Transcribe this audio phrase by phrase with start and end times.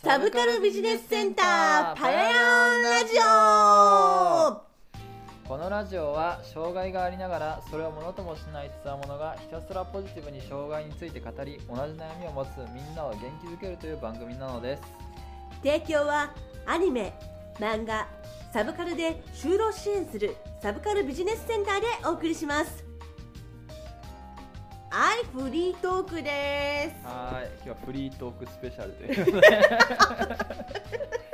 [0.00, 4.62] サブカルビジネスセンターパヤヤンラジオ。
[5.48, 14.82] このラジオは障害がありながらそれをものともしないつわものがひたすらポジティブに障害について語り同じ悩みを持つみんなを元気づけるという番組なのです。
[15.64, 16.32] 提供は
[16.64, 17.12] アニメ
[17.58, 18.06] 漫画
[18.52, 22.87] サブカルで就労支援するサブカルビジネスセンターでお送りします
[24.98, 27.06] はいフリートークです。
[27.06, 29.46] はい今日はフリートークスペシャルということで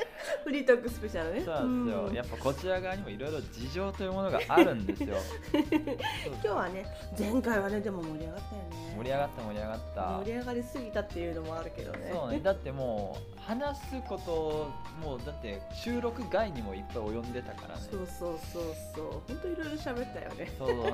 [0.45, 1.43] フリートークスペシャルね。
[1.43, 2.15] そうなんですよ、うん。
[2.15, 5.17] やっぱこちら側にもいろいろ事情というものがあるんですよ。
[5.57, 6.87] 今日はね
[7.19, 8.95] 前回はねでも盛り上がったよね。
[8.97, 10.03] 盛り上がった盛り上がった。
[10.19, 12.11] 盛り上がりすぎたっていうのもあるけどね。
[12.13, 12.41] そうね。
[12.41, 14.71] だってもう話すこと
[15.03, 17.81] もうだって収録外にもいっぱい及んでたからね。
[17.91, 18.63] そうそうそう
[18.95, 19.11] そう。
[19.27, 20.53] 本当いろいろ喋ったよね。
[20.59, 20.69] そう。
[20.69, 20.87] そ う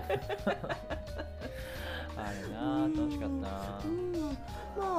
[2.17, 4.39] あれなあ楽しかったなうん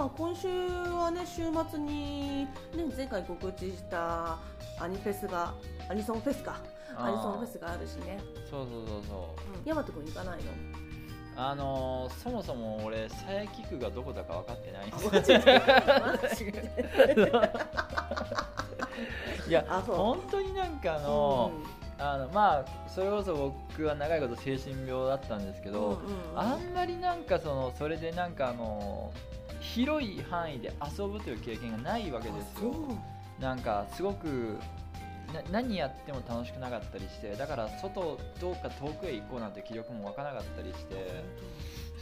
[0.02, 2.50] まあ今週はね週末に、ね、
[2.98, 4.40] 前回告知した
[4.80, 5.54] アニフェスが
[5.90, 6.60] アニソンフェスか。
[6.98, 8.20] アニソンフェスがあるしね。
[8.50, 9.70] そうそうそうそう。
[9.70, 10.52] ヤマト君行かないの？
[11.36, 14.88] あのー、そもそも俺佐伯区がどこだか分かってない。
[19.48, 21.52] いや本当になんかあの、
[22.00, 26.40] あのまあそれこそ僕は長いこと精神病だったんですけど、うんうんうん。
[26.40, 29.14] あんまりなんかそのそれでなんかあの
[29.62, 32.74] 広い範囲で遊ぶという経験がないわけですよ。
[33.40, 34.58] なんかすごく
[35.34, 41.24] な何やっても楽しくなかったりしてだから外どうか遠くへ行こうなんて気力も湧かなかったりして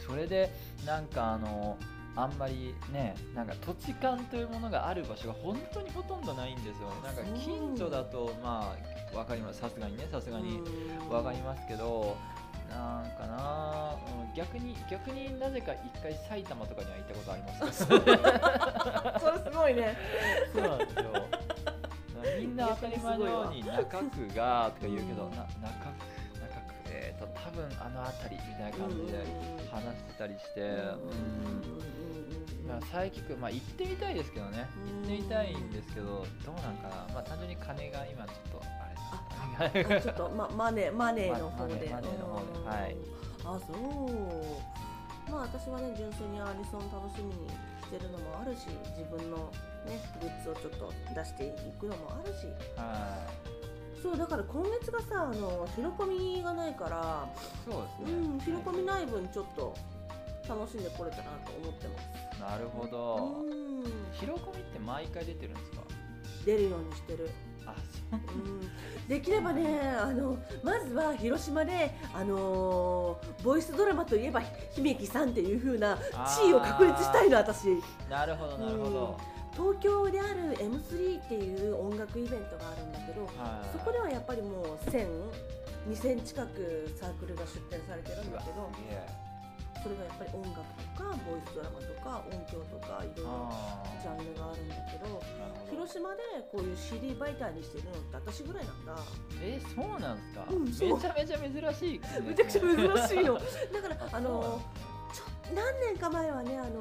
[0.06, 0.50] それで
[0.84, 1.78] なんかあの
[2.16, 6.88] あんまりねなんか土地勘というものがある場所が本当にほとんどないんですよ。
[7.04, 8.74] なんか近所だとま
[9.14, 9.60] あわかります。
[9.60, 10.60] さすがにねさすがに
[11.08, 12.16] わかりますけど
[12.70, 13.96] なんかな、
[14.28, 17.84] うん、逆に逆になぜか一回埼玉とかには行ったことあります。
[17.84, 17.94] そ
[19.32, 19.96] れすごいね。
[20.54, 21.02] そうなんですよ。
[22.38, 29.24] みんな当たり前のように中区がとか言うけど、うんな中区中区えーと多分あの辺りみたいな感じで
[29.70, 31.90] 話してたりして、うん
[32.68, 38.79] まあ、佐伯区、まあ、行ってみたいですけどね、うん行ってみたいんですけど、どうなんかな、まあ、単純に金が今ちょっと
[40.02, 42.34] ちょっと、ま、マネマネーの方で、マネの
[42.64, 42.96] はい。
[43.44, 45.30] あそう。
[45.30, 47.54] まあ私はね純粋にアニソン楽しみにし
[47.90, 48.66] てるのもあるし
[48.98, 49.36] 自分の
[49.86, 52.46] ねグッズをちょっと出していくのもあるし。
[52.76, 53.26] は
[54.02, 56.06] そうだから今月がさあの広込
[56.38, 59.74] みがないからいそううですね、ん広込みない分ちょっと
[60.48, 62.00] 楽しんでこれたなと思ってま
[62.32, 62.40] す。
[62.40, 63.84] なるほど、うん。
[64.14, 65.82] 広込みって毎回出てるんですか？
[66.46, 67.28] 出るようにしてる
[69.08, 74.40] できればねあのまずは広島で、あのーボイスドラマといえば
[74.72, 75.96] 姫木さんっていう風な
[76.38, 77.66] 地位を確立したいの私。
[78.08, 79.20] なるほどなるほど、
[79.52, 83.68] 東京である M3 っていう音楽イベントがあるんだけどはい。
[83.72, 85.06] そこではやっぱりもう1000
[85.88, 88.70] 2000近くサークルが出展されてるんだけど
[89.82, 95.22] それがやっぱり音楽とかボイスドラマとか音響とかいろいろあジャンルがあるんだけど
[95.70, 98.96] 広島でこういう CD 媒体にしてるのって私ぐらいなんだ。
[99.42, 102.68] えそうなんですか、うんめちゃめちゃ珍しいね、めちゃくちゃ珍
[103.08, 103.34] しいの。
[103.72, 104.60] だからああの
[105.12, 106.80] ちょ何年か前はねあの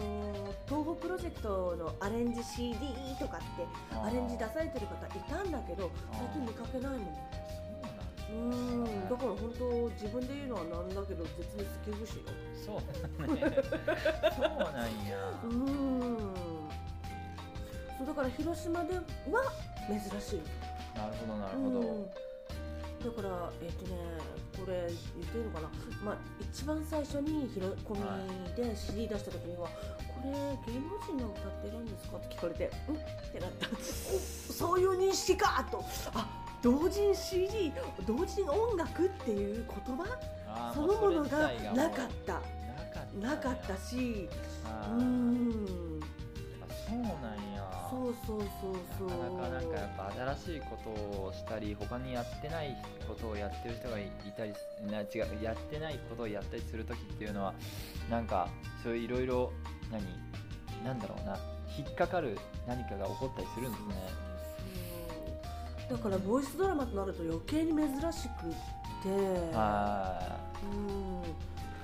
[0.68, 2.76] 東宝プロジェクトのアレンジ CD
[3.20, 7.00] とかってアレンジ出されてる方いたんだけど最近見かけないもん。
[7.06, 7.59] そ
[8.32, 9.10] うなん。
[9.10, 12.28] だから本当自分で言うのはなんだけど絶滅危惧種よ。
[12.66, 12.78] そ
[13.18, 13.36] うなん。
[13.36, 13.42] ね
[14.36, 16.34] そうなんや、うん
[17.98, 19.02] そうだから広島では
[19.88, 20.42] 珍しい。
[20.98, 22.06] なるほどなるほど、うん。
[22.06, 22.12] だ
[23.22, 23.96] からえっ、とね
[24.58, 25.70] これ言っていいのかな。
[26.04, 30.32] まあ一番最初に広込みで CD 出した時には、これ
[30.74, 32.18] 芸能人が歌ってるんですか？
[32.18, 32.96] って聞かれてうん？
[32.96, 33.00] っ
[33.32, 33.68] てなった。
[33.68, 35.66] お そういう認識か！
[35.72, 35.84] と。
[36.14, 37.72] あ同人 CD
[38.06, 40.74] 同人音楽っていう言葉？
[40.74, 42.42] そのものそがなかった。
[43.20, 44.30] なかったし
[44.92, 46.00] うん。
[46.62, 47.12] あそうなん
[47.56, 47.88] や。
[47.90, 49.08] そうそうそうそう。
[49.10, 50.90] なかなかなんかやっぱ新しいこと
[51.24, 52.76] をしたり他にやってない
[53.08, 54.54] ことをやってる人がいたり
[54.92, 57.54] な違うやってないことをやったりする時っていうのは
[58.10, 58.48] なんか
[58.84, 59.54] そういういろいろ
[59.92, 60.04] 何
[60.84, 61.38] なんだろうな。
[61.78, 63.96] 引っかかる何かが起こったりするんですね
[65.90, 68.54] だからボイスドラマとなると余計に珍しくっ
[69.04, 69.10] て。
[69.56, 71.22] はうん。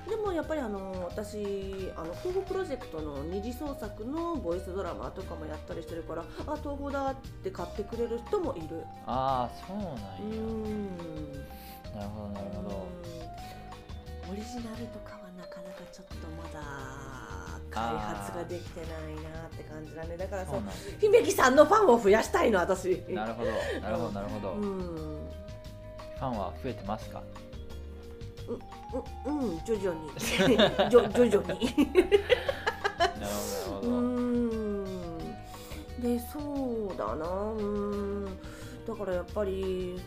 [0.08, 8.76] でもやっぱりあの私あの東宝プロジェクトの二次創作のボイスドラマとかもやったりしてるからあ東宝だって買ってくれる人もいる。
[8.76, 11.46] いああそうなんや、うん
[17.76, 18.88] 開発ができてない
[19.32, 20.62] なって感じだねだからそう
[21.00, 23.02] 姫木さんのファンを増やしたいの私。
[23.08, 23.50] なるほど。
[23.80, 27.22] なるほどなるほど、うフんァンは増えてますか？
[29.26, 30.10] ううん徐々に。
[30.18, 30.60] 徐々に。
[30.86, 31.22] なるほどなる
[33.70, 34.84] ほうど、ん。
[36.00, 36.38] でそ
[36.94, 38.24] うだなうん。
[38.86, 40.00] だからやっぱり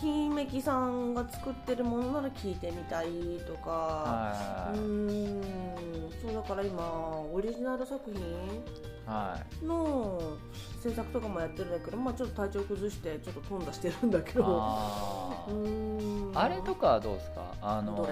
[0.00, 3.08] 姫木さんが作ってるものなら聞いてみたい
[3.46, 3.70] とか。
[3.70, 4.78] はい。
[4.78, 5.42] うん。
[6.22, 8.22] そうだから今オリジナル作品
[9.06, 9.64] はい。
[9.64, 10.20] の
[10.82, 14.44] 制作とかもやってるんだけど、まあ、ちょっと体調崩してちょっと飛んだしてるんだけど。
[16.34, 17.54] あれとかはどうですか？
[17.62, 18.06] あの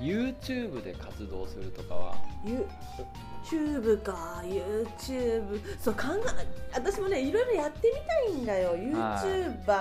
[0.00, 2.14] YouTube で活動するとかは？
[3.50, 6.02] YouTube か YouTube そう考
[6.40, 8.74] え私もねいろいろやってみたいんだよ。
[8.76, 9.72] YouTuber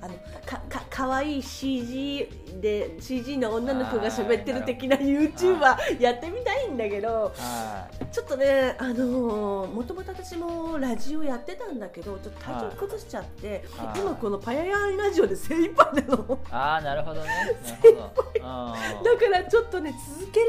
[0.00, 0.14] あの
[0.44, 2.28] かかかわいい CG
[2.60, 8.04] で CG の女の子が喋ってる的な YouTuber やってみたいんだけどはい。
[8.12, 14.00] ちょっとねあのーもともと私もラジオやってたんだけどちょっと体調崩しちゃってはい。
[14.00, 16.38] 今このパヤヤンラジオで精一杯なの。
[16.50, 17.28] ああなるほどね。
[17.28, 18.30] なるほど。
[18.42, 20.46] あーだからちょっとね続ける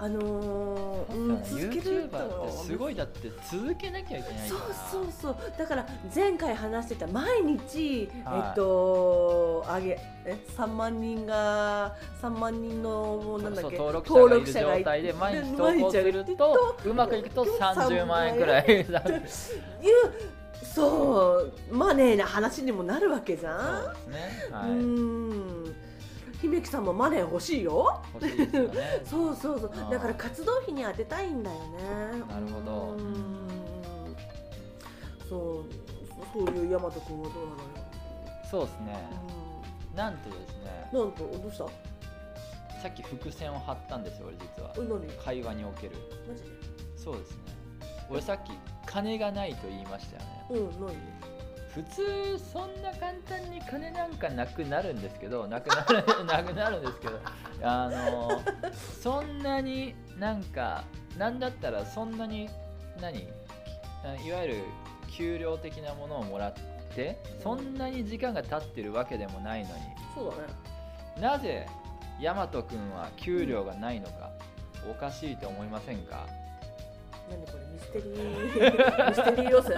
[0.00, 4.74] あのー続ける YouTuber ってすごいだって続けなきゃいけないそうから。
[4.74, 18.64] そうそうだから前回話してた毎日、はいえっとあげえ3万人が3万人のなんだっけ登録者がいる状態で毎日投稿するとうまくいくと30万円くらい。
[18.68, 18.86] いう
[20.62, 21.52] そう。
[21.74, 23.82] マネーな話にもなるわけじゃん。
[23.84, 24.48] そうですね。
[24.52, 25.74] はういん
[26.40, 28.00] 姫木さんもマネー欲しいよ。
[28.14, 29.02] 欲しいですよね。
[29.04, 29.72] そうそうそう。
[29.90, 31.62] だから活動費に当てたいんだよね。
[32.28, 32.72] なるほど。
[32.92, 33.48] うん。
[35.28, 35.64] そう
[36.32, 37.58] そういう大和君はどうなのよ、
[38.50, 39.08] そうですね。
[39.94, 40.88] なんとですね。
[40.92, 41.64] うん、なんとどうした？
[42.80, 44.72] さっき伏線を張ったんですよ俺実は。
[45.24, 45.96] 会話における。
[46.28, 46.48] マジで？
[46.96, 47.38] そうですね。
[48.10, 48.52] 俺さっき
[48.86, 50.46] 金がないと言いましたよね。
[50.50, 50.94] うん何？
[51.74, 57.18] 普通そんな簡単に金なんかなくなるんですけどなくなる なくなるんですけど
[57.62, 58.42] あの
[59.02, 60.84] そんなになんか
[61.16, 62.48] なんだったらそんなに
[63.00, 64.62] 何いわゆる
[65.10, 66.54] 給料的なものをもらっ
[66.94, 69.82] てそんなに時間が経ってるわけでもないのに
[70.14, 70.42] そうだね。
[71.20, 71.66] なぜ
[72.20, 74.30] 大和くんは給料がないのか
[74.90, 76.26] おかしいと思いませんか？
[77.30, 77.67] 何これ？
[77.78, 79.08] ミステリー。
[79.08, 79.72] ミステリー要素。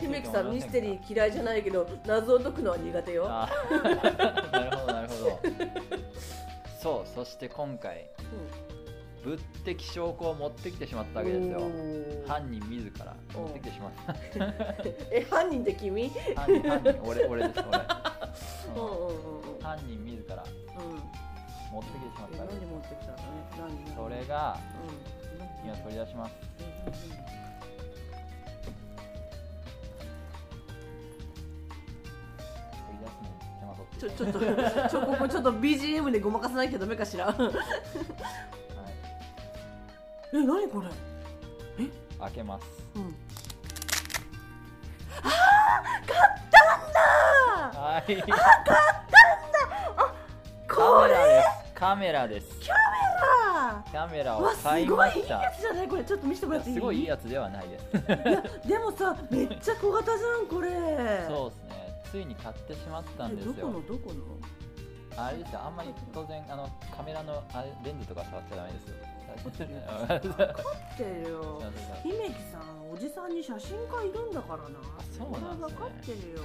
[0.00, 3.28] 姫木さんミステリー嫌いじゃないけど謎を解くのは苦手よ。
[3.28, 5.40] なるほどなるほど。
[6.80, 8.08] そうそして今回
[9.22, 11.60] 物的証拠を持ってきてしまったわけですよ。
[12.26, 14.14] 犯人自ら持ってきてしまった。
[15.12, 16.10] え犯人って君？
[16.34, 17.00] 犯人犯人。
[17.04, 17.78] 俺俺です俺、
[18.76, 19.56] うんうんうんうん。
[19.56, 19.60] うん。
[19.62, 21.19] 犯人自らうん
[21.70, 22.42] 持ってきてしまっえた。
[22.42, 23.22] わけで持ってきたのね？
[23.96, 24.86] それがう
[25.36, 26.32] ん何今取り出します。
[33.98, 37.26] ちょちょっとちょここちょっと BGM でごまかさなきゃダメかしら。
[37.26, 37.36] はい。
[40.32, 40.88] え何これ？
[42.18, 42.64] 開けます。
[42.94, 43.14] うん。
[47.74, 48.16] はい。
[50.66, 52.46] こカメれラですカメラです。
[52.60, 54.36] かカメラ。
[54.36, 55.88] うわすを買いごいいいましたやつじゃない？
[55.88, 56.74] これちょっと見せてもらっていい？
[56.76, 57.84] すごいいいやつではないです。
[57.96, 57.98] い
[58.32, 60.68] やでもさめっちゃ小型じゃんこれ。
[61.26, 62.02] そうですね。
[62.12, 63.54] ついに買ってしまったんですよ。
[63.54, 63.86] この？
[63.86, 64.22] どこの？
[65.24, 65.60] あれですよ。
[65.64, 68.96] あんまり当然あのカメラのあれレンズとか触っちゃダメですよ。
[69.48, 69.52] っ
[70.96, 71.62] てるよ。
[71.64, 71.70] あ
[72.02, 74.68] 姫木さんおじさんに写真家いるんだからな。
[75.16, 75.76] そうなんですね。
[75.76, 76.40] 分かってるよ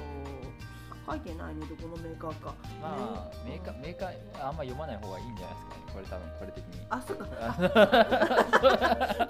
[1.08, 2.54] 書いてないねどこのメーカーか。
[2.82, 3.52] まあね。
[3.52, 6.86] メーカーメーカーあんま読まない方がいいんじゃないですかねこれ多分これ的に。
[6.90, 7.26] あそっか。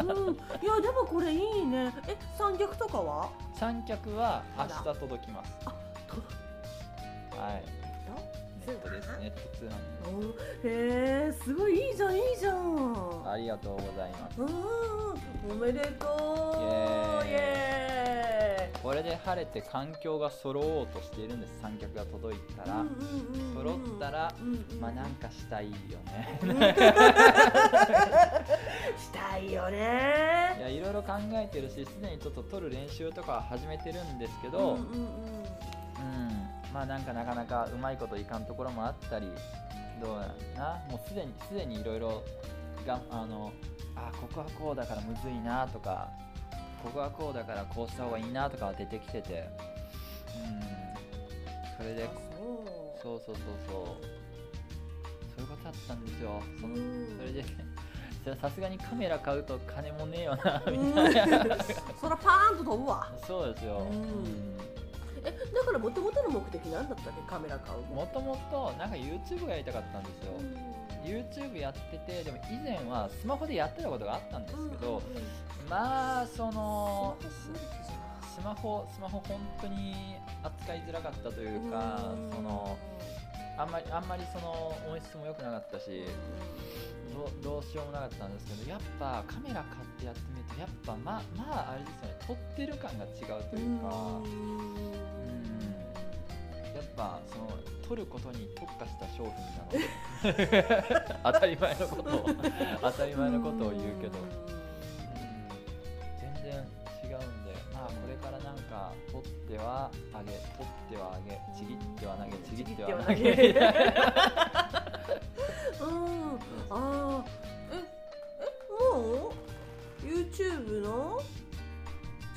[0.03, 0.05] う。
[0.32, 0.36] ん。
[0.63, 1.94] いやでもこれいいね。
[2.08, 3.29] え三脚とかは？
[3.53, 5.51] 三脚は明日届きます。
[5.65, 5.74] あ
[6.08, 6.25] 届
[7.38, 7.85] はい
[8.67, 9.69] ネットですネット通販
[10.10, 10.34] うんへ
[11.27, 13.31] えすごいいいじゃんいいじゃん。
[13.31, 14.41] ありがとうございます。
[14.41, 14.50] うん
[15.51, 17.27] おめでとう。
[17.27, 17.29] イエーイ。
[17.31, 17.65] エ
[18.86, 21.60] これで晴れて環境が揃おうとしているんです。
[21.60, 22.86] 三脚が届いたら、
[23.55, 24.31] 揃ったら
[24.79, 26.39] まあなんかしたいよね。
[28.95, 30.55] したいよね。
[30.60, 34.79] いやいろいろ考えてるしすでにちょっと撮る練習とかは始めてるんですけど、うんうんうん。
[34.79, 34.81] う
[36.31, 36.35] ん
[36.75, 39.32] まあなんかなかなかうまいこといかんところもあったり
[40.01, 40.20] どう
[40.60, 40.77] な。
[40.91, 42.22] もうすでにすでにいろいろ
[42.86, 43.53] があの
[43.96, 46.10] あここはこうだからむずいなとか
[46.84, 49.50] ここはこうだからこうした方がいいなとかは出てきてて。
[50.36, 51.82] うん。
[51.82, 52.08] それであ
[53.01, 53.15] そう。
[53.15, 53.86] そうそうそうそう。
[55.38, 56.41] そういうことだったんですよ。
[56.60, 57.17] そのうん。
[57.17, 57.46] それで
[58.41, 60.94] さすがにカメラ買うと金もねえよなみうん。
[60.94, 61.55] たいな。
[62.01, 63.10] そらパーンと飛ぶわ。
[63.25, 64.75] そうですよ、うん
[65.55, 67.21] だからもともとの目的なんだったっけ？
[67.27, 67.88] カメラ買うの。
[67.95, 70.33] もともとなんか YouTube がやりたかったんですよ、
[71.03, 75.01] YouTube やっててでも以前はスマホでやってたことがあったんですけど、
[75.69, 79.24] まあそのスマホスマホ。
[79.27, 82.77] 本当に扱いづらかったというか、その
[83.57, 86.03] あんまりあんまりその音質も良くなかったし
[87.13, 94.19] どうどうしようもなかったんですけどやっぱカメラ買ってやってみるとやっぱまあまああれですよね撮ってる感が違うというか、
[96.95, 97.49] うんやっぱその
[97.87, 100.65] 撮ることに特化した商品なので
[101.23, 102.29] 当たり前のことを
[102.81, 104.17] 当たり前のことを言うけど、
[106.19, 106.53] 全然
[107.03, 113.15] 違うんでまあこれからなんか撮ってはあげ撮ってはあげちぎっては投げちぎっては投げ。
[113.17, 114.44] ちぎっては投げ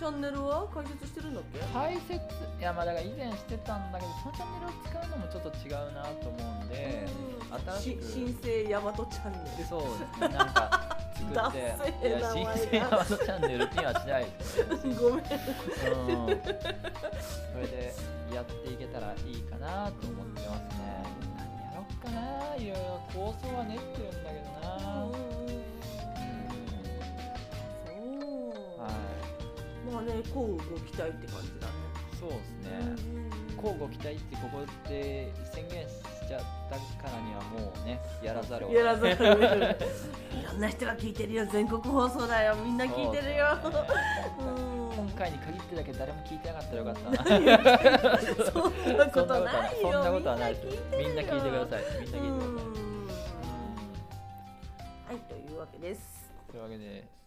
[0.08, 0.66] ャンネルは？
[0.74, 1.58] 開設してるんだっけ？
[1.72, 2.14] 解説。
[2.58, 7.06] いやまあだから以前してたんだけどそのチャンネルを使うのもちょっと違うなと思うんで、
[7.66, 8.02] 新しく。
[8.02, 9.64] し新生大和チャンネル。
[9.64, 11.58] そうですねなんか作ダって
[12.08, 15.18] いや新生アワードチャンネルっていうのはしないですねごめん。
[15.18, 15.22] うん。
[15.22, 16.48] そ
[17.58, 17.94] れで
[18.34, 21.04] やっていけたらいいかなと思ってますね。
[21.36, 25.04] 何やろっかないろいろ構想は練ってるんだけどな。
[25.04, 25.37] うん
[29.92, 31.72] まあねこうご期待って感じだね。
[32.18, 33.28] そうですね。
[33.56, 35.92] 交互期待ってここで宣言し
[36.28, 36.40] ちゃっ
[36.70, 40.38] たからにはもうねやらざるをやらざるをい。
[40.40, 42.54] いろんな人が聞いてるよ全国放送だよ。
[42.56, 43.46] みんな聞いてるよ。
[44.96, 48.18] 今回に限ってだけ誰も聞いてなかったらよかったな。
[48.18, 49.92] そんなことないよ。
[49.92, 50.56] そんなことはない。
[50.92, 52.00] みみんな聞いてください。
[52.00, 52.20] みんな聞いてください。
[52.20, 53.08] うん。
[55.06, 56.30] はいというわけです。
[56.50, 57.17] というわけで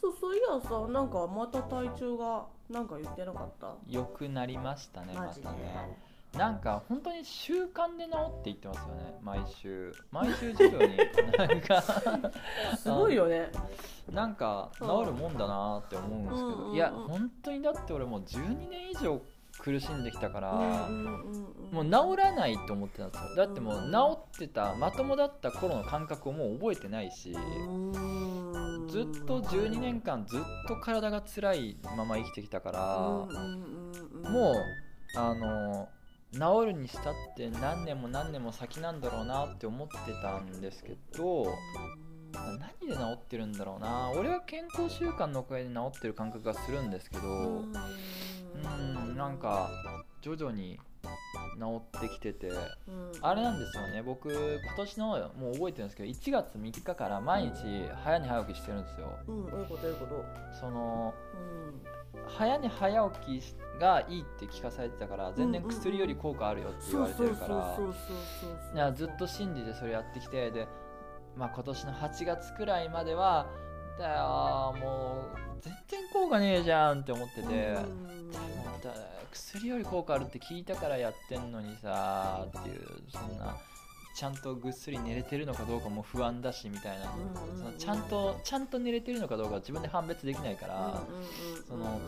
[0.00, 3.74] そうそういやさなんかまた体調がなんか言ってなかった？
[3.88, 5.46] 良くなりましたねまマジで？
[5.46, 5.98] たね。
[6.36, 9.94] なんか本当に習慣で治って言ってますよね毎週。
[10.10, 10.96] 毎週授業に
[11.38, 11.80] なんか。
[12.76, 13.50] すごいよね。
[14.12, 19.20] なんか治るもんだなって思うんですけど、うんうんうんいや本当にだって俺もう12年以上
[19.58, 20.52] 苦しんできたから、
[21.72, 23.36] もう治らないと思ってたんですよ。
[23.36, 27.32] だってもう治ってたまともだった頃の感覚をもう覚えてないし、
[28.88, 34.54] ずっと12年間ずっと体が辛いまま生きてきたから、もう
[35.18, 35.88] あの
[36.32, 41.46] 治るにしたって何年も何年も先なんだろうなって思ってたんですけど
[42.32, 42.58] 何
[42.88, 44.10] で治ってるんだろうな。
[44.14, 47.64] 俺は健康習慣のおかげで治ってる感覚がするんですけど
[48.64, 49.70] うんなんか
[50.20, 50.78] 徐々に
[51.58, 52.50] 治ってきてて
[53.22, 54.02] あれなんですよね。
[54.02, 55.06] 僕今年の
[55.38, 59.12] もう覚えてるんですけど1月3日から毎日早寝早起きしてるんですよ。
[59.28, 59.50] うん。
[59.50, 59.82] どういうこと？
[59.82, 60.24] どういうこと？
[60.60, 62.28] そのうん。
[62.28, 67.46] 早寝早起きがいいって聞かされてたから全然薬より効果あるよって言われてるか
[68.74, 70.66] らずっと信じてそれやってきてで、
[71.36, 73.46] まあ、今年の8月くらいまでは
[73.98, 77.76] だよもう全然効果ねえじゃんって思ってて、
[79.32, 83.56] 薬より効果あるって聞いたからやってんのにさっていうそんな
[84.16, 91.02] ちゃんとぐっすり寝れてるのかどうかも不安だしみたいな、うんそのちゃんとちゃんと寝れてるのかどうか自分で判別できないから、
[91.68, 92.00] その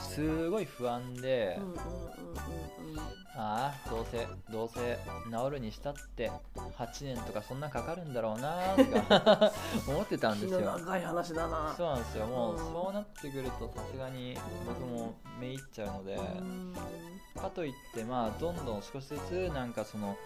[0.00, 1.60] すごい不安で、
[3.36, 4.98] ああどうせどうせ
[5.30, 6.28] 治るにしたって
[6.76, 9.52] 8年とかそんなかかるんだろうなとか
[9.86, 10.60] 思ってたんですよ。
[10.60, 11.72] 長い話だな。
[11.76, 12.26] そうなんですよ。
[12.26, 12.58] もう、うん。
[12.58, 16.74] そうなってくるとさすがに僕もめいっちゃうので、うん。
[17.40, 20.16] かといってまあどんどん少しずつなんかその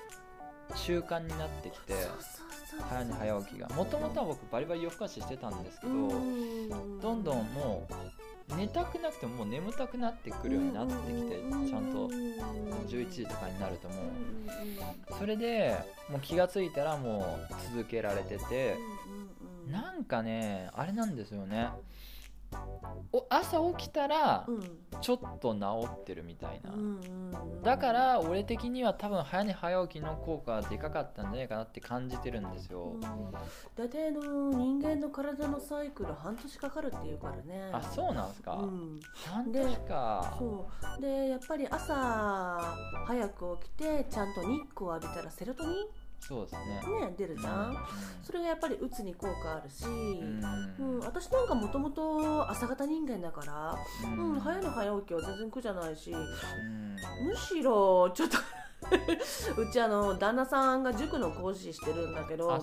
[0.74, 1.94] 習慣になってきて
[2.88, 3.68] 早寝早起きが。
[3.68, 7.00] もともとは僕バリバリ夜更かししてたんですけど、うん。
[7.00, 7.86] どんどんも
[8.50, 11.36] う寝たくなくてももう眠たくなってくるようになってきて
[11.70, 15.14] ちゃんと11時とかになるともう。
[15.18, 15.76] それで
[16.08, 18.76] もう気がついたらもう続けられてて
[19.70, 21.14] なんかねあれなん。
[21.14, 21.68] ですよね
[23.14, 24.46] お朝起きたら
[25.02, 26.72] ちょっと治ってるみたいな。
[27.62, 32.94] だから俺的には多分早寝早起きの効果がでかかったんじゃないかなって感じてるんですよ。
[33.76, 37.70] 大体あの人間の体のサイクル半年かかるっていうからね。
[37.72, 39.00] あそうなんすか、うん。
[39.26, 40.34] 半年か。
[40.38, 40.66] そ
[40.98, 41.02] う。
[41.02, 41.94] でやっぱり朝
[43.06, 45.86] 早く起きてちゃんと日光浴びたらセロトニ
[46.26, 46.80] そうですね。
[46.86, 47.76] ンね出るじゃん、
[48.22, 50.74] それがやっぱりうつに効果あるし、うん。
[50.78, 53.76] うん私なんかもともと朝型人間だから、
[54.08, 56.96] ううん、早寝早起きは全然苦じゃないしうん。
[57.26, 58.38] むしろちょっと
[59.56, 62.62] うちあの旦那さんが塾の講師してるんだけど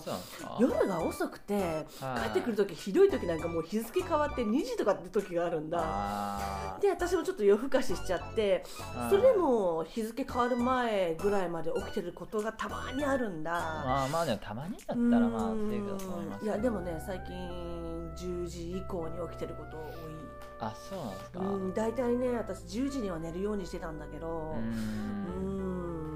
[0.60, 6.78] 夜が遅くて帰ってくる時ひどい時なんかもう日付変わって2時とかって時があるんだ。
[6.82, 8.64] で私もちょっと夜更かししちゃって
[9.10, 13.52] それでも日付変わる前ぐらいまで起きてることがたまにあるんだ。
[13.52, 20.29] まあまあでもたまにだったらまあセーフだと思いますいやでもね最近10時以降に起きてること多い
[20.60, 21.40] あそうなんですか。
[21.40, 24.70] うん大体ね私10時には寝るようにしてたんだけどうん。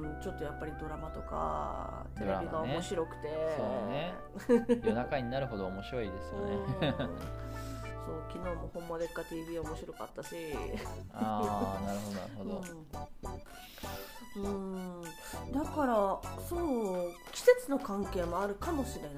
[0.03, 4.13] んちょっとやっぱりドラマとかテレビが面白くて、そうね。
[4.83, 6.55] 夜中になるほど面白いですよね。
[6.55, 6.91] うん。
[8.05, 10.35] そう昨日も「ほんまでっか TV」面白かったし。
[11.13, 12.50] ああなるほどなるほど。
[12.50, 12.63] うん、
[14.36, 15.02] うん。
[15.54, 15.96] だから
[16.48, 19.13] そう季節の関係もあるかもしれない、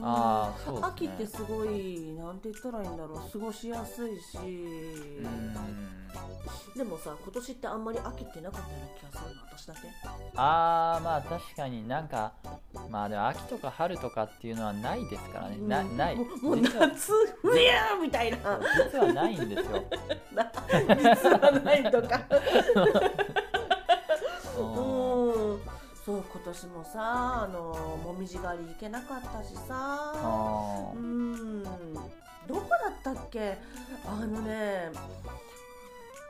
[0.00, 0.78] うんあうね。
[0.82, 3.30] 秋ってすごいなんて言ったらいいんだろう。
[3.32, 4.38] 過ごしやすいし、
[6.76, 9.80] でもさ今年ってあんまり秋ってなかったような気がするの私だけ。
[10.36, 12.32] あーまあ確かになんか
[12.90, 15.96] まあでも秋とか春とかっていうのはないですからね、なうん。
[15.96, 16.16] ない。
[16.16, 17.70] もうもう実は夏冬
[18.02, 18.60] みたいな。
[18.92, 19.82] 実はないんですよ。
[20.34, 20.50] な
[20.96, 22.20] 実はないとか
[24.58, 25.60] うんうん
[26.04, 30.92] そう今年もさあのもみじ狩り行けなかったしさ。
[30.94, 31.62] うん。
[32.46, 33.56] どこだったっけ？
[34.06, 34.92] あのね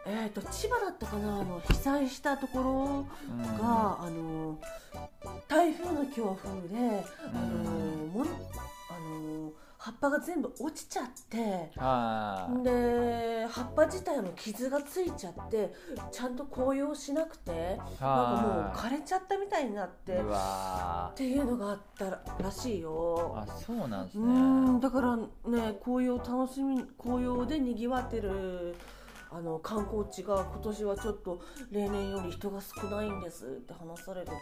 [0.07, 3.59] えー、と千葉だったかなあの被災したところうん。
[3.59, 4.59] が、あの
[5.49, 8.09] 台風の強風であのうん。
[8.13, 8.29] もんあ
[9.01, 9.51] の
[9.85, 15.75] 葉っぱが全部落ちちゃってはいで葉っぱ自体も傷がついちゃって
[16.11, 23.35] ちゃんと紅葉しなくてなんかもうは枯れちゃったみたいになってっていうのがあったらしいよ。
[23.37, 23.41] ー。
[23.43, 28.75] あそうなんですうねんだからね紅葉楽しみ紅葉でにぎわってる
[29.37, 31.41] あの観光地が今年はちょっと
[31.73, 34.33] 例年より人が少ないんですって話されてて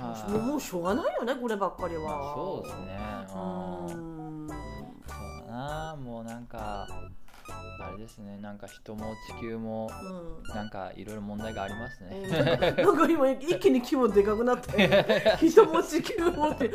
[0.00, 0.30] はい。
[0.30, 2.02] もうもうしょうがないよねこればっかりは。
[2.02, 2.98] まあそうですね。
[3.28, 4.48] うん。
[4.48, 5.96] そうだな。
[5.96, 6.86] もうなんか
[7.80, 10.54] あれですねなんか人も地球もうん。
[10.54, 12.84] なんかいろいろ問題がありますね、うん。
[12.84, 16.70] なんか今一気に規模でかくなって 人も地球もって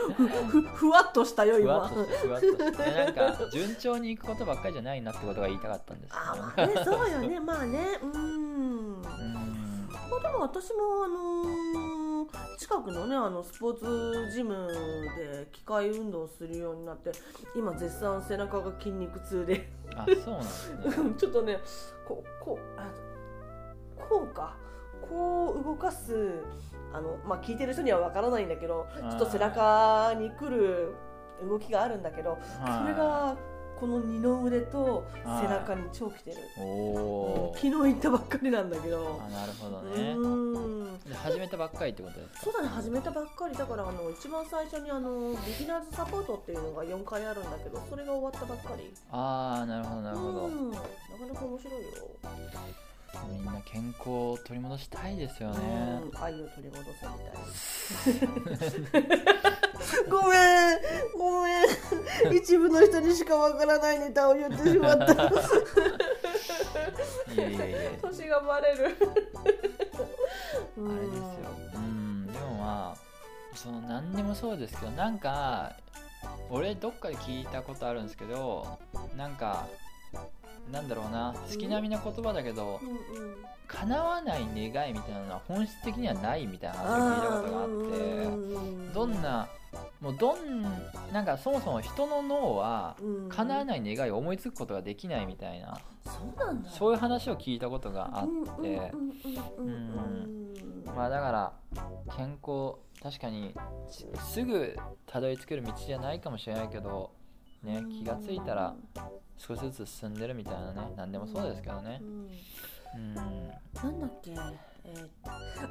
[0.74, 1.88] ふわっとしたよ今。
[1.88, 7.40] ふわっとしていやなんか順調にいくことばっかりじゃないなってことが言いたかったんですあよまあねそうよね。
[7.40, 7.80] まあね。
[8.02, 9.02] うん。
[9.02, 9.51] うん
[10.12, 12.12] まあでも私もあのー
[12.58, 14.68] 近くのねあのスポーツジム
[15.18, 17.12] で機械運動するようになって
[17.56, 19.68] 今絶賛背中が筋肉痛で。
[19.96, 20.36] あそう
[20.92, 21.16] なんね。
[21.18, 21.60] ちょっとね
[22.08, 22.92] こうこうあ
[24.08, 24.56] こうか。
[25.10, 26.44] こう動かす
[26.94, 30.94] あのまあ聞いてる人にはわからないんだけどちょっと背中に来る
[31.44, 33.36] 動きがあるんだけどそれが
[33.82, 35.04] この二の腕と
[35.42, 36.96] 背中に超きてる、おうん
[37.50, 39.20] お昨日行ったばっかりなんだけど。
[39.28, 41.00] あなるほどうねん。
[41.10, 42.52] で始めたばっかりってことですか？
[42.52, 43.56] そうだね始めたばっかり。
[43.58, 48.94] だからあの一番最初にあのビギナーズサポートっていうのが4回あるんだけどそれが終わったばっかり。
[49.12, 50.40] ああなるほどなるほど。
[50.46, 50.70] うん。
[50.72, 50.84] なか
[51.34, 51.90] なか面白いよ、
[53.30, 56.02] みんな健康を取り戻したいですよね。
[56.14, 56.24] うん。
[56.24, 57.08] 愛を取り戻せ
[58.14, 59.22] みたい
[60.10, 60.80] ごめん。
[61.18, 61.66] ごめ
[62.32, 62.36] ん。
[62.36, 65.06] 一部の人にしかわからないネタを言ってしまった。
[67.34, 68.86] いやいやいや年がバレる。
[68.86, 69.10] あれですよ。
[71.76, 72.28] うん。
[72.28, 72.98] でもまあ
[73.56, 75.76] その何にもそうですけどなんか
[76.50, 78.80] 俺どっかで聞いたことあるんですけど
[79.18, 79.68] なんか
[80.72, 81.34] なんだろうな。
[81.48, 82.98] 月並みな言葉だけどうんうん
[83.68, 89.48] 叶わない願いみたいなのは本質的にはないみたいな話を聞いたことがあってどんな
[90.00, 90.64] もうどん
[91.14, 92.98] なんかそもそも人の脳は
[93.30, 96.70] 叶わない願いを思いつくことができないみたいなそうなんだ。
[96.70, 98.92] そういう話を聞いたことがあって
[100.96, 101.54] まあだから
[102.16, 103.54] 健康確かに
[103.90, 104.76] ちすぐ
[105.08, 107.12] たどり着ける道じゃないかもしれないけど
[107.64, 108.76] ね気がついたら
[109.38, 112.00] 少しずつ進んでるみたいなね何でもそうですけどね。
[112.02, 112.30] うん。
[112.94, 113.16] うん。
[113.16, 113.22] な
[113.90, 114.36] んだっけ、
[114.84, 115.08] えー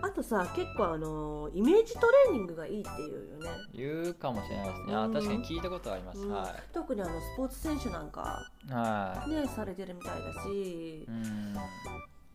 [0.02, 3.50] あとさ結構あのイメージトレーニングがいいっていうよね。
[3.74, 4.94] 言うかもしれないですね。
[4.94, 5.12] あうん。
[5.12, 6.20] 確かに聞いたことあります。
[6.20, 6.30] うん。
[6.30, 8.72] は特にあのスポーツ選手なんかい。
[8.72, 10.48] はねされてるみたいだし。
[10.48, 11.54] いうん。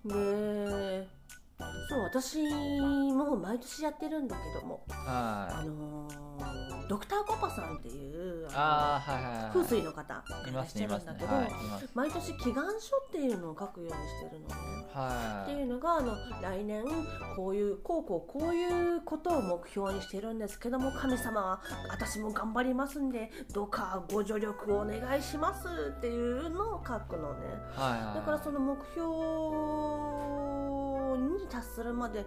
[0.03, 1.07] で
[1.89, 4.83] そう私も毎年やってるんだけども。
[4.89, 5.67] あはい。
[5.67, 7.35] のードクターコ
[8.55, 11.69] ああはいはいはい風水の方がいらっしゃるんだけど、ますね。
[11.69, 14.55] はい毎年祈願書っていうのを書くようにしてるのね。
[14.93, 15.51] はい。
[15.51, 16.83] っていうのがあの来年
[17.35, 27.45] こういうこうこうこういうことを目標にしてるんですけども神様は私も頑張りますんでどうかご助力をお願いしますっていうのを書くのね。
[27.75, 28.15] はいはい。
[28.15, 29.05] だからその目標
[31.17, 32.25] に達するまで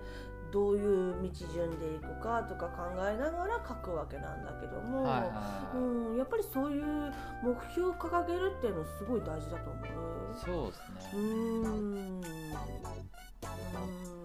[0.52, 5.78] どういう道順でいくかとか考えながら書くわけなんだけども、はいはいはい。
[5.78, 6.84] うん、やっぱりそういう
[7.42, 9.84] 目標を掲げるっていうのすごい大事だと思う。
[10.34, 11.20] そうですね。
[11.20, 12.22] ん。
[14.14, 14.17] う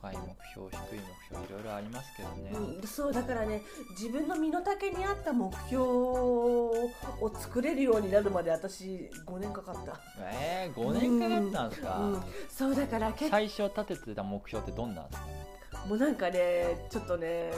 [0.00, 6.90] 高い目標低い目標いろいろありますけどね、うんそうだからね自分の身の丈に合った目標を
[7.38, 15.28] 作れるようになるまで私5年かかった、えー、5年かかったんですか、うん、そうだから最初立ててた目標ってどんなんですか？
[15.86, 17.50] もうなんかねちょっとね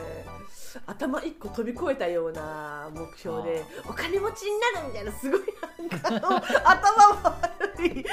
[0.87, 5.41] 頭一個飛び越えたような目標でお金持ちになるみたいなすごい
[6.11, 7.39] なんか頭
[7.77, 8.05] 悪い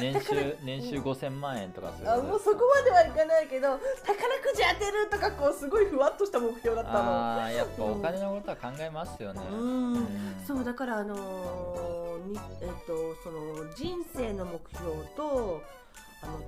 [0.00, 2.10] 年収年収5000万円とかする。
[2.10, 6.98] あもうそこまではいかないけど宝くじ当てるとかこうすごいふわっとした目標だったの。
[6.98, 9.92] あーやっぱお金のことは考えますよね、うん。
[9.94, 10.06] うん。
[10.46, 11.14] そうだからあの
[12.60, 15.62] えっとその人生の目標と
[16.22, 16.38] あの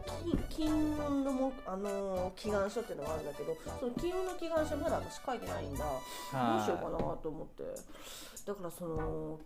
[0.50, 5.84] 金金運のもあのー祈願書っていうのがあるんだけどその金運の祈願書まだ私書いてないんだ。
[5.84, 5.92] ど
[6.62, 7.62] うしようかなと思って。
[8.44, 9.38] だからその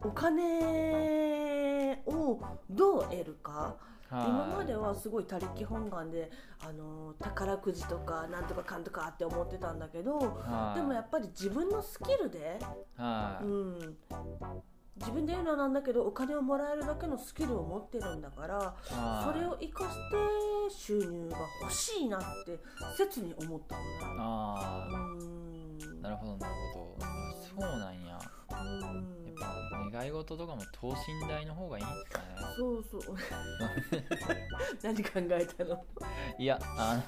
[0.00, 3.76] お金をどう得るか。
[4.08, 4.28] はい。
[4.28, 10.78] 今まではすごい他力本願であの宝くじとかなんとかかんとかって思ってたんだけどはい。
[10.78, 12.58] でもやっぱり自分のスキルで、
[12.96, 13.44] はい。
[13.44, 13.96] うん、
[14.96, 18.74] 自分で言うのはなんだけどお金をもらえるだけのスキルを持ってるんだからは
[19.22, 19.24] い。
[19.24, 20.16] それを生かして
[20.70, 22.60] 収入が欲しいなって
[22.96, 23.88] 切に思ったのね。
[24.20, 25.78] あうん。
[25.78, 27.06] ーなるほどなるほど。
[27.60, 28.18] そうなんやや。
[28.50, 28.54] う
[28.94, 29.25] ん
[29.90, 32.24] 願い事とかも等身大の方がいいんですかね。
[32.56, 33.16] そうそう。
[34.82, 35.84] 何考えたの？
[36.38, 37.02] いやあの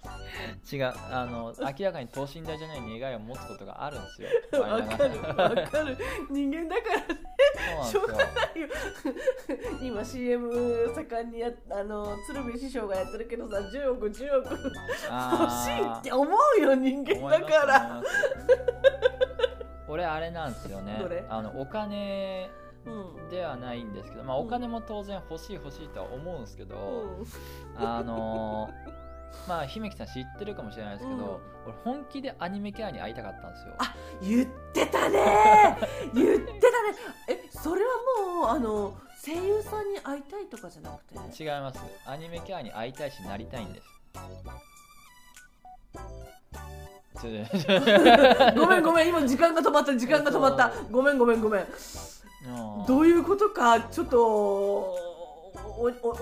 [0.72, 0.92] 違う。
[1.10, 4.28] あの明らかに等身大じゃない願いを持つことがあるんですよ。
[4.60, 5.96] わかるわかる。
[6.30, 9.14] 人間だからそうなんですよ。
[9.82, 10.50] 今 CM
[10.94, 14.50] 盛んにやあの鶴瓶師匠がやってるけどさ10億10億。
[14.50, 18.02] 欲しいって思うよ人間だから
[19.90, 21.26] 俺あれなんですよね。
[21.28, 22.50] あのお金
[22.86, 23.28] うん。
[23.28, 24.46] ではないんですけど、まあ、うん。
[24.46, 26.76] お金も当然欲しい欲しいとは思うんですけど、
[27.78, 27.86] うん。
[27.86, 28.70] あの
[29.46, 31.22] まあ姫木さん知ってるかもしれないですけど、うん。
[31.66, 33.74] 俺本気でアニメキャラに会いたかったんですよ。
[33.78, 35.76] あ言ってたね！
[36.14, 36.60] 言ってたね！
[37.28, 37.88] えそれは
[38.40, 41.44] もうあの声優さんに会いたいとかじゃなくて？
[41.44, 41.80] 違います。
[42.06, 43.86] アニメキャラに会いたいしなりたいんです
[48.56, 50.72] ごめんごめん今時間が止まった時間が止まった。
[50.90, 51.60] ごめんごめんごめん。
[51.60, 55.09] うんどういうことかちょっと
[55.80, 56.16] おおお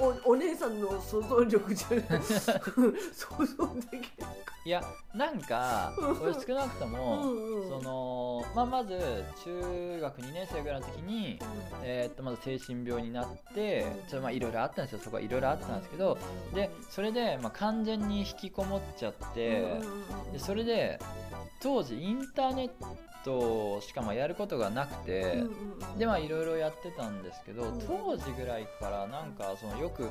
[0.00, 1.88] おおお姉さんの想像力じゃ
[2.20, 4.82] 想像できないいや
[5.14, 7.68] なんか俺少なくとも、うんうん。
[7.68, 8.98] そのまあ、まず
[9.44, 11.38] 中学2年生ぐらいの時に、
[11.84, 14.98] えーっとまず精神病になってちょっとまあいろいろあったんですよ。
[14.98, 16.18] そこはいろいろあったんですけど
[16.52, 19.80] でそれでまあ完全に引きこもっちゃって
[20.32, 20.98] でそれで
[21.62, 22.70] 当時インターネッ
[23.26, 25.42] トしかまあやることがなくて
[25.98, 27.80] でまあいろいろやってたんですけどうん。
[27.80, 30.08] 当時ぐらいからなんかそのよく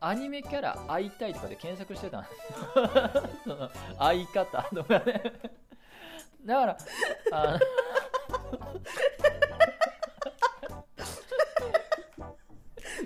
[0.00, 2.28] アニメキャラ会いたいとかで検索してたんで
[3.44, 3.70] すよ。
[4.00, 5.22] 会い方とかね。
[6.46, 6.76] だから
[7.32, 7.58] あ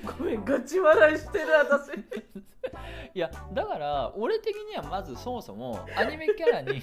[0.04, 1.90] のごめんガチ笑いしてる私。
[3.14, 6.82] いやだから俺的にはまずそもそもアニメキャラに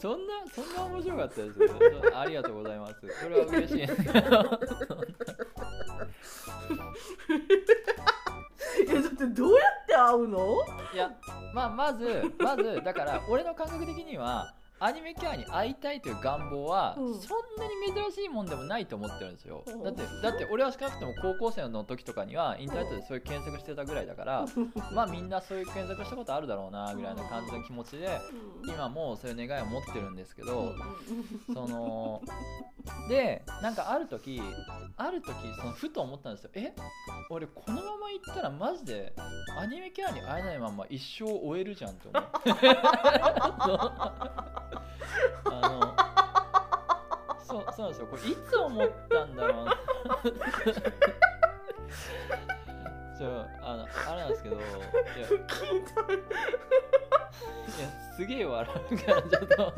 [0.00, 1.68] そんなそんな面白かったですよ。
[2.14, 2.94] ありがとうございます。
[2.94, 3.82] これは嬉しい。
[8.86, 10.38] いやだってどうやって会うの？
[10.94, 11.10] いや
[11.52, 17.14] まあまずまずだから俺の感覚的にはアニメキャラに会いたいという願望は、うん。
[17.20, 19.82] そんなに珍しいもんでもないと思ってるんですよ、うん。
[19.82, 24.46] だってだって俺は少なくとも高校生の時とかにはインターネットでそういう検索してたぐらいだから、
[24.92, 28.20] まあみんなそういう検索したことあるだろうなぐらいな感じの気持ちで
[28.66, 30.74] 今もそういう願いを持ってるんですけど、
[31.52, 32.22] その
[33.08, 34.40] でなんかある時
[34.96, 36.50] ある時そのふと思ったんですよ。
[36.54, 36.72] え？
[37.30, 39.12] 俺このまま行ったらマジで
[39.58, 42.52] アニメキャラに会えないまま一生終えるじゃんと思って。
[42.82, 44.64] あ
[47.98, 48.06] ですよ。
[48.06, 49.76] これいつ思ったんだろうな。
[53.18, 54.70] ちょあのあれなんですけどいやい
[57.82, 59.74] やすげえ笑うからちょっと、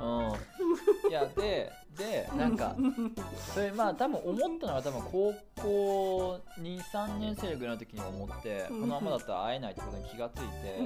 [0.00, 0.04] う
[0.57, 0.57] ん、
[1.08, 2.76] いやででなんか
[3.54, 8.80] それまあ多分思ったのは多分高校23年生ぐらいの時に思ってこうん。
[8.82, 10.78] のままだったら会えないってことに気がついて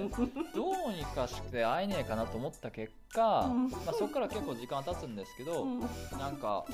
[0.55, 3.69] どうにかして会えねえかなと思った結果、うん。
[3.71, 5.81] まあ、そこから結構時間経つんですけど、うん。
[5.81, 6.65] なんか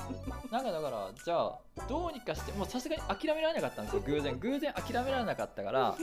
[0.52, 4.38] なんかだからじゃあどうにかしてもうさすがに諦められなかったんですよ偶然。
[4.38, 5.96] 偶然諦められなかったから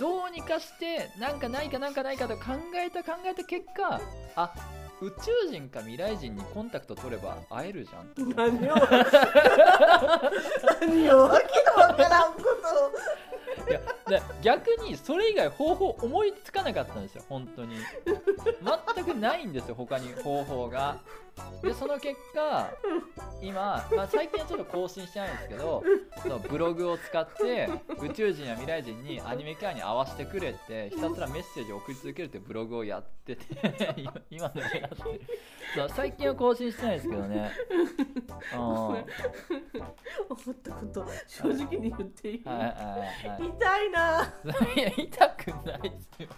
[0.00, 4.00] どうにかしてなんかないかなんかないかと考えた考えた結果
[4.34, 4.52] あ
[5.00, 8.12] 宇宙人か未来人にコンタクト取れば会えるじゃん。
[8.34, 8.74] 何を？
[10.80, 11.18] 何を？
[11.24, 12.44] わけのわからんことい
[13.32, 13.37] や
[14.08, 17.76] で逆にそれ以外方法思いつかなかったんですよ本当に。
[18.94, 20.98] 全くないんですよ他に方法が。
[21.62, 22.70] でその結果
[23.40, 25.82] 今、まあ、最近はちょっと更新してないんですけど
[26.22, 27.68] そのブログを使って
[28.00, 35.20] 宇宙人や未来人にアニメキャラに合わせてくれってひたすらメッセージを送り続けるっていうブログをやってて 今今でもやってる。
[35.74, 37.50] そう最近は更新してないですけどね。
[38.56, 38.94] 思
[40.50, 43.48] ったこと正直に言っていい、はいはい。
[43.48, 43.97] 痛いな
[44.76, 45.72] いや痛くな。
[45.74, 46.28] いっすよ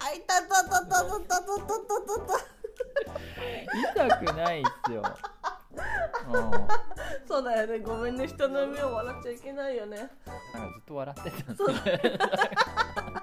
[0.00, 1.62] あいたたたたたたたた
[2.06, 5.02] たた痛くないっすよ。
[6.28, 6.50] うん、
[7.26, 7.78] そうだよね。
[7.80, 8.26] ごめんね。
[8.26, 9.96] 人の目を笑っちゃいけないよね。
[9.96, 12.00] なんかずっと笑ってたんそうですね。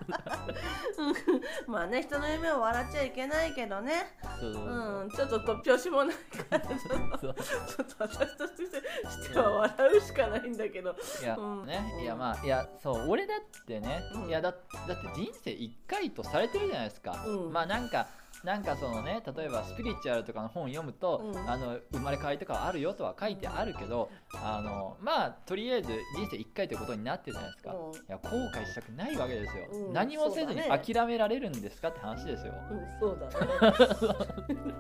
[1.68, 4.18] まあね人の夢を笑っちゃいけないけどね。
[4.39, 5.10] そうん。
[5.10, 10.96] ちょっと突拍子もないからちょっとちょっと私としては笑うしかないんだけど。
[11.22, 11.66] いや、うん。
[11.66, 12.00] ね。
[12.02, 14.30] いやまあいやそう俺だってね、うん。
[14.30, 17.24] いやだだって人生一回とされてるじゃないですか。
[17.26, 17.54] うん。
[17.54, 18.08] まあなんか
[18.44, 21.50] なんかそのね例えばスピリチュアルとかの本読むと、うん。
[21.50, 27.74] あの生まれ変わりとかはあるよとは書いてあるけどあのまあとりあえず人生一回ということになってるじゃないですか。
[27.74, 27.94] うん。
[27.94, 32.54] いや後悔したくないわけですよ、うん何もせずに諦められるんですかって話ですよ。
[32.72, 34.74] うんそうだね。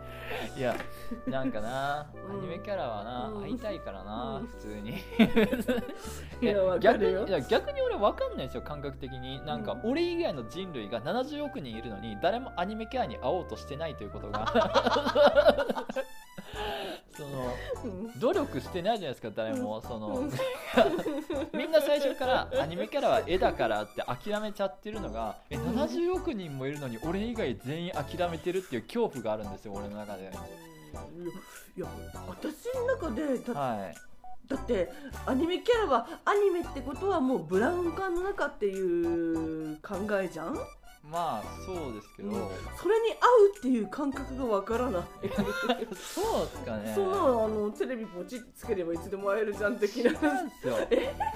[0.57, 0.75] いや
[1.27, 2.39] なんかな、うん。
[2.39, 3.43] アニメキャラはな、うん。
[3.43, 4.47] 会いたいからな、うん。
[4.47, 4.97] 普通に。
[6.41, 7.23] いやわか逆るよ。
[7.23, 9.43] にいや逆に俺分かんないですよ感覚的に。
[9.45, 9.91] なんかうん。
[9.91, 14.45] 俺以外の人類が70億人いるのに誰もアニメキャラに会おうとしてないということが
[17.15, 18.19] そのうん。
[18.19, 19.81] 努力してないじゃないですか誰も。
[19.81, 20.31] その、うん。
[21.53, 30.31] みんな最初からアニメキャラは絵だからって諦めちゃってるのがえ70億人もいるのに俺以外全員諦めてるっていう恐怖があるんですよ俺の中で。
[31.75, 31.87] いや
[32.27, 33.95] 私の中でだはい。
[34.47, 34.91] だって
[35.25, 40.57] アニメキャラはアニメってことはもうブラウン管の中っていう考えじゃん？
[41.09, 42.35] まあそうですけど、うん
[42.77, 43.13] それに合
[43.55, 45.03] うっていう感覚がわからない。
[45.33, 46.93] そうですかね。
[46.95, 50.11] そうあのテレビポチッつければいつでも会えるじゃん的な。
[50.11, 50.77] 違うんですよ。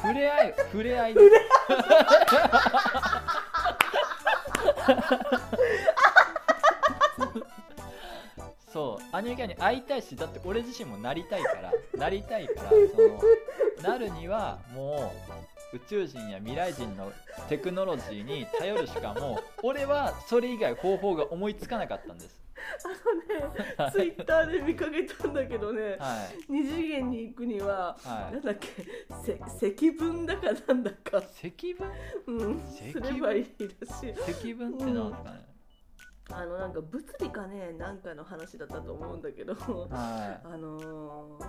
[0.01, 0.55] 触れ合い。
[0.71, 1.15] 触れ合い。
[8.71, 9.03] そう。
[9.15, 11.73] アニメキャラに会いたいしだって俺自身もなりたいから。
[11.97, 12.75] なりたいからそ
[13.85, 17.11] のなるにはもう宇宙人や未来人の
[17.47, 22.41] テクノロジーに頼るしかもう俺はそれ以外方法が思いつかなかったんです。
[22.83, 22.87] あ
[23.79, 26.51] のねツイッターで見かけたんだけどねはい。
[26.51, 28.69] 二次元に行くにははなんだっけ
[29.23, 31.19] せ積分だかなんだか。
[31.19, 31.87] い積分？
[32.27, 33.45] うん積す分ればいい
[33.79, 34.15] らしい。
[34.25, 35.45] 積分ってなんですかね、
[36.29, 41.45] あのなんか物理かねなんかの話だったと思うんだけどはあのー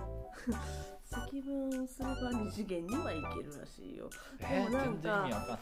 [1.09, 4.05] 積分すれば二次元には行けるらしいよ。
[4.05, 4.09] い、
[4.41, 5.59] えー、でもなんか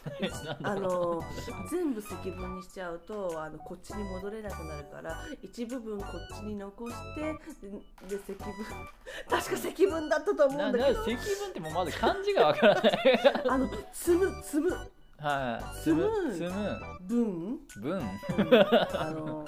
[0.62, 8.54] あのー全部積分にしちゃうとあのこっちに戻れなくなるから一部分こっちに残してでで積分
[9.30, 11.00] 確か積分だったと思うなんだけど。
[11.00, 13.20] な積分ってもうまず漢字がわからない。
[13.48, 15.78] あの積む積むはい。
[15.80, 18.56] 積む積む分、分うん。
[18.98, 19.46] あの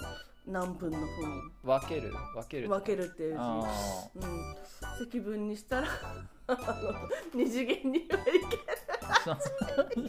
[0.48, 0.98] 何分の
[1.64, 2.12] 分ける。
[2.36, 3.40] 分ける分分けるっていう字。
[3.40, 3.64] あ
[4.16, 5.88] うん、積分にしたら
[7.36, 9.42] 二次元には行けー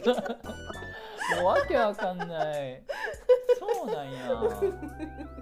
[0.03, 0.37] そう
[1.35, 2.25] もうわけわかんな
[2.57, 2.83] い。
[3.59, 4.31] そうなんや。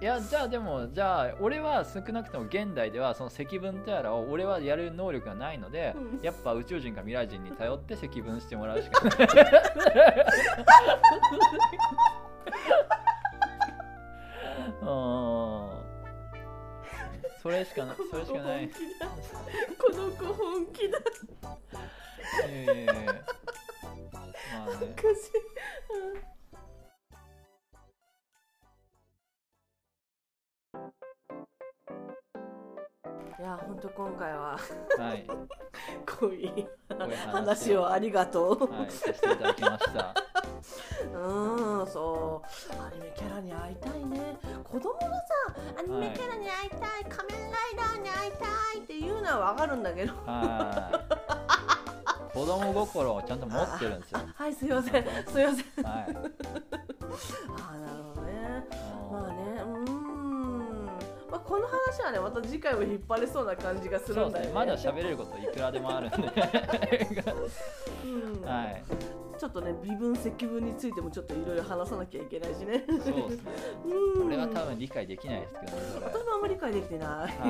[0.00, 6.20] いやじゃあでもじゃあ俺は少なくとも現代ではその積分とやらを俺はやる能力がないので、うん。
[6.22, 9.18] やっぱ宇宙人か未来人に頼って積分してもらうしかない。
[14.82, 15.70] うん。
[17.42, 18.64] それしかないそれしかない。
[18.64, 18.70] い
[19.78, 20.98] この子本気だ。
[22.48, 23.09] やいやいやいや
[34.20, 34.58] 回は。
[34.98, 35.26] はい。
[36.20, 36.68] 濃い
[37.32, 37.90] 話を。
[37.90, 40.14] ありがとう、はいさせていただきました。
[41.14, 42.82] うんそう。
[42.82, 44.36] アニメキャラに会いたいね。
[44.62, 45.08] 子供のさ
[45.78, 48.46] アニニメキャラに会いたい、仮面ライダーに会いた
[48.78, 50.12] いっていうのはわかるんだけど。
[50.26, 52.30] はい。
[52.32, 54.20] 子供心をちゃんと持ってるんですよ。
[54.20, 55.04] あ はいすいません。
[55.04, 55.84] すいません。
[55.84, 56.29] はい
[61.90, 64.50] 話はねまた次回も引っ張れそうな感じがするんだよね。
[64.50, 64.54] ね。
[64.54, 66.16] まだ喋れることいくらでもあるんで。
[68.04, 68.44] うん。
[68.44, 68.82] はい。
[69.38, 72.84] ちょっとね微分積分についてもちょっといろいろ話さなきゃいけないしね。
[72.86, 72.98] そう
[73.30, 73.50] ですね。
[73.86, 74.24] うん。
[74.24, 77.32] これは多分理解できないですけどね私もあんまり理解できてない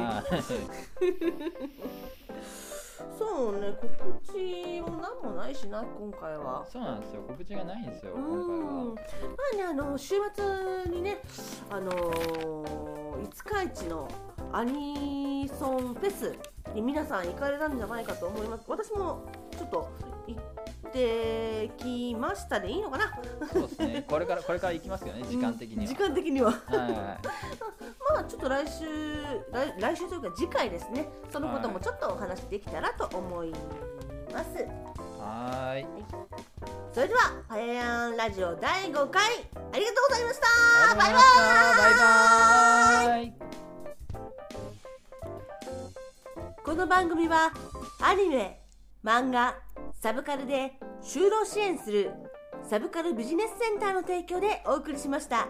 [3.19, 3.89] そうね告
[4.33, 6.65] 知も何もないしな今回は。
[6.71, 7.23] そうなんですよ。
[7.29, 8.45] 告知がないんですよう今回は。
[8.45, 8.95] んま
[9.53, 11.19] あねあの週末にね
[11.71, 14.09] あのー五日市の
[14.53, 16.35] アニソンフェス
[16.75, 18.65] に皆さん行かれたんじゃないかと思います。
[18.67, 19.25] 私も
[19.57, 19.91] ちょっと
[20.27, 20.37] 行
[20.91, 23.19] ってきましたでいいのかな？
[23.53, 24.05] そうですね。
[24.09, 25.87] これからこれから行きますよね時間的には。
[25.87, 26.51] 時間的には。
[26.51, 26.91] はいはい。
[28.13, 28.85] まあちょっと来週
[29.53, 31.09] 来来週というか次回ですね。
[31.33, 33.53] そのこともちょっとお話できたらと思い
[34.33, 34.67] ます、
[35.19, 35.87] はーい。
[36.93, 39.23] それでは「パヤヤンラジオ第5回」
[39.73, 40.47] ありがとうございました。
[40.91, 41.83] ありがとうございました。
[41.83, 41.89] バ
[43.03, 43.33] イバーイ。
[46.65, 47.53] この番組は
[48.01, 48.61] アニメ
[49.05, 49.57] 漫画
[50.03, 52.13] サブカルで就労支援する
[52.63, 55.47] サブカルビジネスセンターの提供でお送りしました。